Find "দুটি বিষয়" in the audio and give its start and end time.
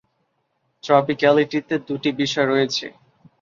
1.87-2.47